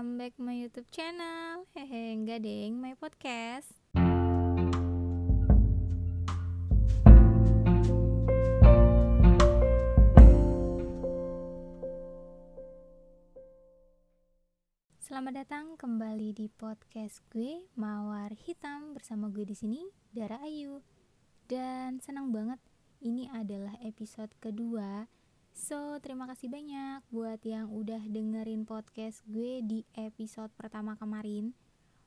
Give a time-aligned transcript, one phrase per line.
[0.00, 1.68] welcome back my YouTube channel.
[1.76, 3.68] Hehe, enggak deng, my podcast.
[15.04, 19.84] Selamat datang kembali di podcast gue Mawar Hitam bersama gue di sini
[20.16, 20.80] Dara Ayu.
[21.44, 22.56] Dan senang banget
[23.04, 25.04] ini adalah episode kedua
[25.50, 31.54] So, terima kasih banyak buat yang udah dengerin podcast gue di episode pertama kemarin.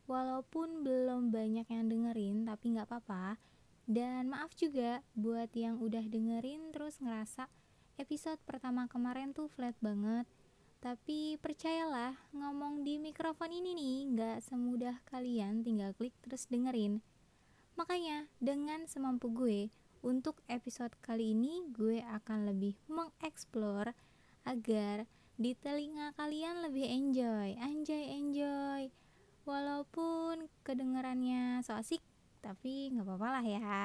[0.08, 3.40] Walaupun belum banyak yang dengerin, tapi nggak apa-apa.
[3.84, 7.52] Dan maaf juga buat yang udah dengerin terus ngerasa
[8.00, 10.24] episode pertama kemarin tuh flat banget.
[10.84, 17.00] Tapi percayalah, ngomong di mikrofon ini nih nggak semudah kalian tinggal klik terus dengerin.
[17.80, 19.72] Makanya, dengan semampu gue,
[20.04, 23.96] untuk episode kali ini gue akan lebih mengeksplor
[24.44, 25.08] agar
[25.40, 28.92] di telinga kalian lebih enjoy, anjay enjoy.
[29.48, 32.04] Walaupun kedengarannya so asik,
[32.44, 33.84] tapi nggak apa-apa lah ya.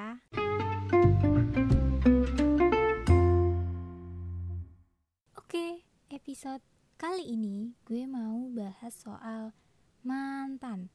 [5.39, 6.67] Oke, episode
[6.99, 9.55] kali ini gue mau bahas soal
[10.03, 10.91] mantan.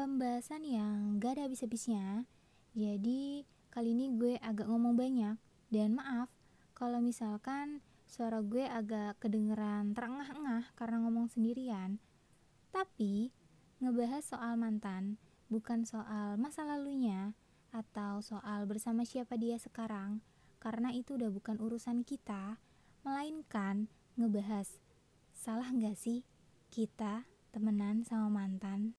[0.00, 2.28] Pembahasan yang gak ada habis-habisnya.
[2.76, 5.36] Jadi, Kali ini gue agak ngomong banyak
[5.68, 6.32] dan maaf
[6.72, 12.00] kalau misalkan suara gue agak kedengeran terengah-engah karena ngomong sendirian.
[12.72, 13.36] Tapi
[13.84, 15.20] ngebahas soal mantan
[15.52, 17.36] bukan soal masa lalunya
[17.68, 20.24] atau soal bersama siapa dia sekarang
[20.56, 22.56] karena itu udah bukan urusan kita
[23.04, 24.80] melainkan ngebahas
[25.36, 26.24] salah nggak sih
[26.72, 28.96] kita temenan sama mantan.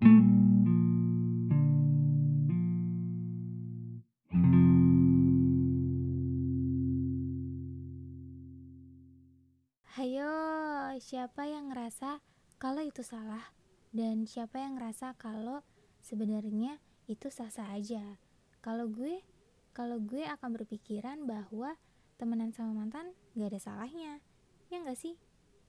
[10.98, 12.22] Siapa yang ngerasa
[12.58, 13.54] kalau itu salah
[13.94, 15.62] dan siapa yang ngerasa kalau
[16.02, 18.18] sebenarnya itu sah-sah aja.
[18.60, 19.22] Kalau gue,
[19.72, 21.78] kalau gue akan berpikiran bahwa
[22.18, 24.20] temenan sama mantan gak ada salahnya.
[24.74, 25.16] Ya gak sih?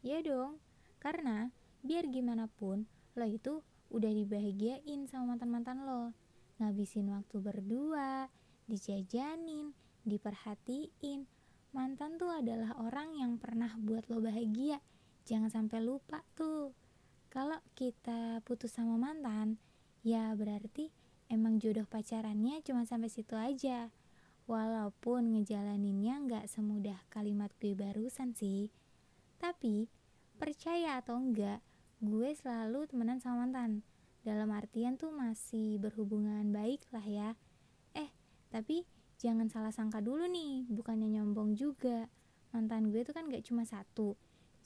[0.00, 0.59] Ya dong.
[0.99, 1.53] Karena
[1.84, 3.60] biar gimana pun lo itu
[3.93, 6.16] udah dibahagiain sama mantan-mantan lo.
[6.59, 8.27] Ngabisin waktu berdua,
[8.66, 11.28] dijajanin, diperhatiin,
[11.71, 14.83] mantan tuh adalah orang yang pernah buat lo bahagia
[15.28, 16.72] jangan sampai lupa tuh.
[17.28, 19.61] Kalau kita putus sama mantan
[20.00, 20.89] ya berarti
[21.28, 23.93] emang jodoh pacarannya cuma sampai situ aja.
[24.49, 28.72] Walaupun ngejalaninnya nggak semudah kalimat gue barusan sih.
[29.37, 29.93] Tapi
[30.41, 31.60] percaya atau enggak
[32.00, 33.84] gue selalu temenan sama mantan.
[34.25, 37.31] Dalam artian tuh masih berhubungan baik lah ya.
[37.93, 38.09] Eh
[38.49, 38.89] tapi
[39.21, 42.09] jangan salah sangka dulu nih bukannya nyombong juga.
[42.56, 44.16] Mantan gue tuh kan gak cuma satu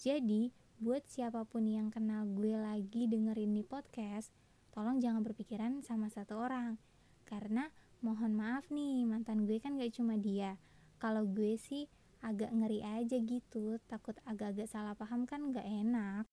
[0.02, 0.50] jadi
[0.82, 4.34] buat siapa pun yang kenal gue lagi dengerin nih podcast
[4.74, 6.74] tolong jangan berpikiran sama satu orang.
[7.22, 7.70] Karena
[8.02, 10.58] mohon maaf nih mantan gue kan gak cuma dia.
[10.98, 11.86] Kalau gue sih
[12.18, 13.78] agak ngeri aja gitu.
[13.86, 16.26] Takut agak-agak salah paham kan gak enak.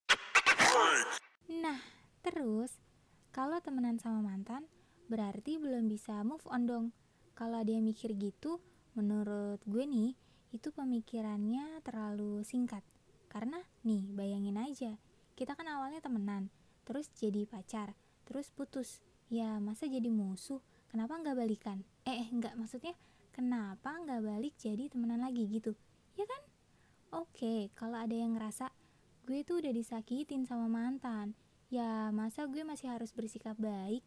[1.62, 1.78] Nah
[2.26, 2.74] terus
[3.30, 4.66] kalau temenan sama mantan
[5.14, 6.86] berarti belum bisa move on dong.
[7.38, 8.58] Kalau dia mikir gitu
[8.98, 10.18] menurut gue nih
[10.58, 12.82] itu pemikirannya terlalu singkat
[13.30, 14.98] karena nih bayangin aja
[15.40, 16.52] kita kan awalnya temenan
[16.84, 17.96] terus jadi pacar
[18.30, 19.02] terus putus.
[19.30, 20.62] Ya masa jadi musuh?
[20.90, 21.82] Kenapa nggak balikan?
[22.06, 22.94] Eh, eh nggak maksudnya
[23.34, 25.74] kenapa nggak balik jadi temenan lagi gitu?
[26.14, 26.42] Ya kan?
[27.26, 28.70] Oke kalau ada yang ngerasa
[29.26, 31.38] gue tuh udah disakitin sama mantan
[31.70, 34.06] ya masa gue masih harus bersikap baik?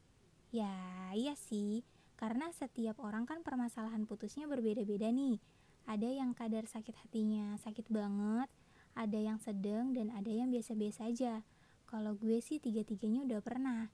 [0.54, 0.70] Ya
[1.18, 1.82] iya sih
[2.14, 5.42] karena setiap orang kan permasalahan putusnya berbeda-beda nih.
[5.82, 8.46] Ada yang kadar sakit hatinya sakit banget,
[8.92, 11.44] ada yang sedang dan ada yang biasa-biasa aja.
[11.88, 13.88] Kalau gue sih tiga-tiganya udah pernah.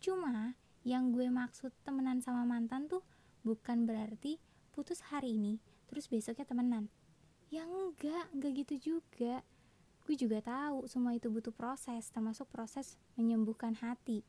[0.00, 3.04] Cuma yang gue maksud temenan sama mantan tuh
[3.46, 4.38] bukan berarti
[4.72, 6.88] putus hari ini terus besoknya temenan.
[7.52, 9.44] Ya enggak, enggak gitu juga.
[10.02, 14.24] Gue juga tahu semua itu butuh proses, termasuk proses menyembuhkan hati.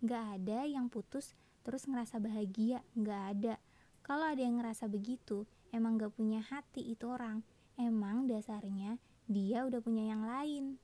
[0.00, 1.34] Enggak ada yang putus
[1.68, 3.54] terus ngerasa bahagia nggak ada
[4.00, 7.44] kalau ada yang ngerasa begitu emang gak punya hati itu orang
[7.76, 8.96] emang dasarnya
[9.28, 10.80] dia udah punya yang lain.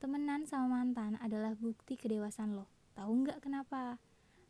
[0.00, 2.64] Temenan sama mantan adalah bukti kedewasaan lo.
[2.96, 4.00] Tahu nggak kenapa?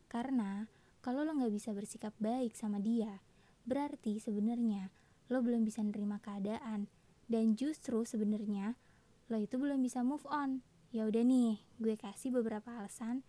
[0.07, 0.63] Karena
[1.03, 3.19] kalau lo nggak bisa bersikap baik sama dia
[3.67, 4.87] berarti sebenarnya
[5.27, 6.87] lo belum bisa nerima keadaan.
[7.27, 8.79] Dan justru sebenarnya
[9.27, 10.63] lo itu belum bisa move on.
[10.95, 13.27] Ya udah nih gue kasih beberapa alasan.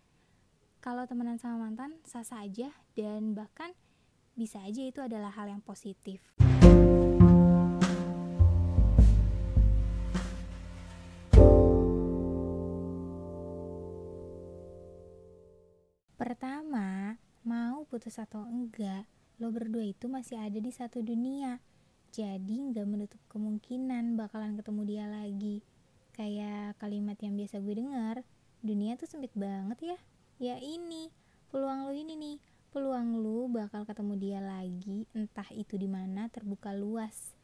[0.78, 3.74] Kalau temenan sama mantan sah-sah aja dan bahkan
[4.38, 6.22] bisa aja itu adalah hal yang positif.
[16.18, 17.14] Pertama,
[17.46, 19.06] mau putus atau enggak,
[19.38, 21.62] lo berdua itu masih ada di satu dunia.
[22.10, 25.62] Jadi nggak menutup kemungkinan bakalan ketemu dia lagi.
[26.18, 28.26] Kayak kalimat yang biasa gue dengar,
[28.66, 29.98] dunia tuh sempit banget ya.
[30.42, 31.14] Ya ini,
[31.54, 32.42] peluang lo ini nih,
[32.74, 37.38] peluang lu bakal ketemu dia lagi, entah itu di mana terbuka luas.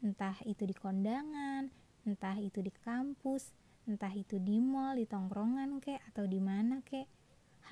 [0.00, 1.68] Entah itu di kondangan,
[2.08, 3.52] entah itu di kampus,
[3.84, 7.04] entah itu di mall, di tongkrongan kek atau di mana kek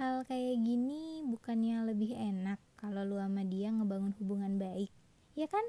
[0.00, 4.88] hal kayak gini bukannya lebih enak kalau lu sama dia ngebangun hubungan baik
[5.36, 5.62] ya kan?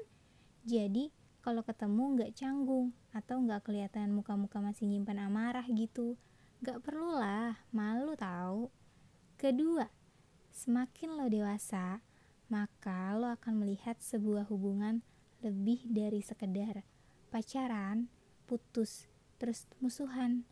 [0.64, 1.12] Jadi
[1.44, 6.16] kalau ketemu nggak canggung atau nggak kelihatan muka-muka masih nyimpan amarah gitu
[6.64, 8.72] nggak perlulah malu tahu
[9.36, 9.92] kedua
[10.48, 12.00] semakin lo dewasa
[12.48, 15.04] maka lo akan melihat sebuah hubungan
[15.44, 16.80] lebih dari sekedar
[17.28, 18.08] pacaran
[18.48, 20.46] putus terus musuhan.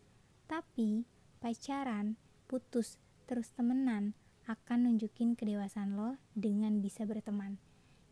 [0.48, 1.06] Tapi
[1.40, 3.00] pacaran putus
[3.32, 4.12] terus temenan
[4.44, 7.56] akan nunjukin kedewasaan lo dengan bisa berteman.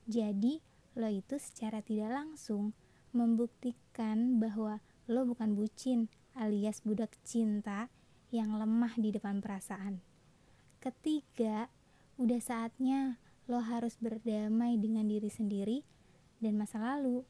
[0.09, 0.65] Jadi,
[0.97, 2.73] lo itu secara tidak langsung
[3.13, 4.81] membuktikan bahwa
[5.13, 7.93] lo bukan bucin alias budak cinta
[8.33, 10.01] yang lemah di depan perasaan.
[10.81, 11.69] Ketiga,
[12.17, 15.85] udah saatnya lo harus berdamai dengan diri sendiri
[16.41, 17.29] dan masa lalu.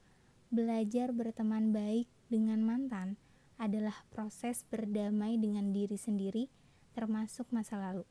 [0.54, 3.19] Belajar berteman baik dengan mantan
[3.58, 6.46] adalah proses berdamai dengan diri sendiri
[6.92, 8.04] termasuk masa lalu.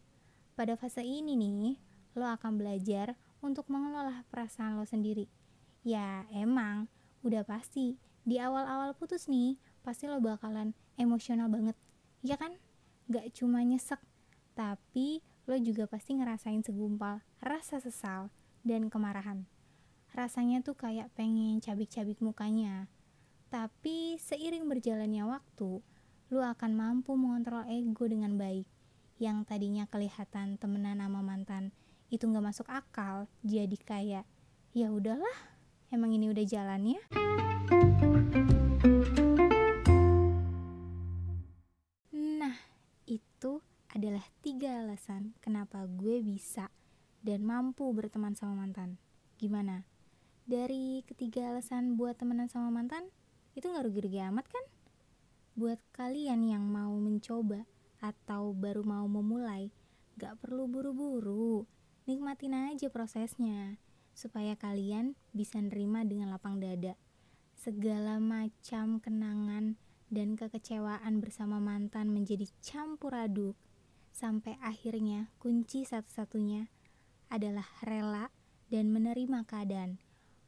[0.55, 1.79] Pada fase ini nih,
[2.19, 5.29] lo akan belajar untuk mengelola perasaan lo sendiri.
[5.87, 6.91] Ya, emang
[7.23, 7.95] udah pasti
[8.27, 11.75] di awal-awal putus nih, pasti lo bakalan emosional banget.
[12.19, 12.59] Ya kan?
[13.07, 13.97] Gak cuma nyesek,
[14.53, 18.29] tapi lo juga pasti ngerasain segumpal rasa sesal
[18.61, 19.47] dan kemarahan.
[20.13, 22.85] Rasanya tuh kayak pengen cabik-cabik mukanya.
[23.49, 25.81] Tapi seiring berjalannya waktu,
[26.29, 28.69] lu akan mampu mengontrol ego dengan baik.
[29.17, 31.73] Yang tadinya kelihatan temenan sama mantan
[32.13, 34.25] itu nggak masuk akal, jadi kayak
[34.69, 35.37] ya udahlah,
[35.89, 37.01] emang ini udah jalannya.
[42.13, 42.55] Nah,
[43.09, 46.69] itu adalah tiga alasan kenapa gue bisa
[47.25, 49.01] dan mampu berteman sama mantan.
[49.41, 49.81] Gimana?
[50.45, 53.09] Dari ketiga alasan buat temenan sama mantan,
[53.57, 54.65] itu nggak rugi-rugi amat kan?
[55.59, 57.67] Buat kalian yang mau mencoba
[57.99, 59.75] atau baru mau memulai,
[60.15, 61.67] gak perlu buru-buru.
[62.07, 63.75] Nikmatin aja prosesnya,
[64.15, 66.95] supaya kalian bisa nerima dengan lapang dada.
[67.59, 69.75] Segala macam kenangan
[70.07, 73.59] dan kekecewaan bersama mantan menjadi campur aduk,
[74.15, 76.71] sampai akhirnya kunci satu-satunya
[77.27, 78.31] adalah rela
[78.71, 79.99] dan menerima keadaan.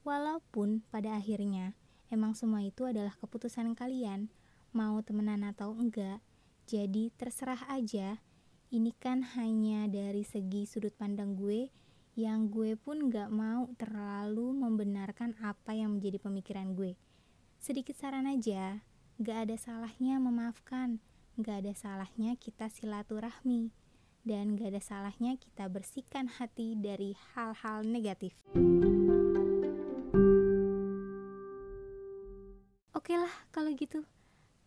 [0.08, 1.76] Walaupun pada akhirnya
[2.08, 4.32] emang semua itu adalah keputusan kalian,
[4.72, 6.20] mau temenan atau enggak.
[6.68, 8.20] Jadi terserah aja.
[8.72, 11.68] Ini kan hanya dari segi sudut pandang gue
[12.16, 17.00] yang gue pun gak mau terlalu membenarkan apa yang menjadi pemikiran gue.
[17.60, 18.84] Sedikit saran aja,
[19.20, 21.00] gak ada salahnya memaafkan,
[21.40, 23.72] gak ada salahnya kita silaturahmi,
[24.28, 28.36] dan gak ada salahnya kita bersihkan hati dari hal-hal negatif.
[32.92, 34.04] Oke lah kalau gitu.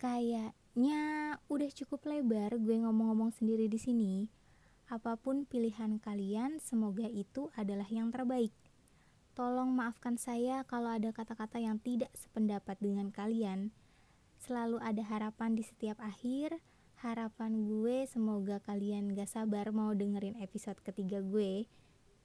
[0.05, 1.01] Kayaknya
[1.49, 4.29] udah cukup lebar gue ngomong-ngomong sendiri di sini.
[4.93, 8.53] Apa pun pilihan kalian, semoga itu adalah yang terbaik.
[9.33, 13.73] Tolong maafkan saya kalau ada kata-kata yang tidak sependapat dengan kalian.
[14.45, 16.61] Selalu ada harapan di setiap akhir.
[17.01, 21.65] Harapan gue semoga kalian gak sabar mau dengerin episode ketiga gue.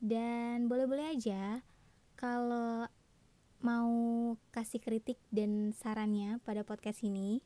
[0.04, 1.64] Dan boleh-boleh aja
[2.20, 2.92] kalau
[3.64, 3.96] mau
[4.52, 7.40] kasih kritik dan sarannya pada podcast ini.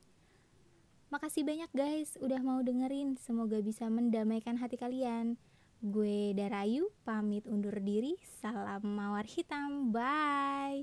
[1.14, 3.14] Makasih banyak guys udah mau dengerin.
[3.22, 5.38] Semoga bisa mendamaikan hati kalian.
[5.78, 8.18] Gue Darayu pamit undur diri.
[8.42, 9.94] Salam mawar hitam.
[9.94, 10.82] Bye.